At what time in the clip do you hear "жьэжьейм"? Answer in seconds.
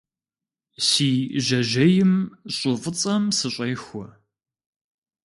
1.45-2.13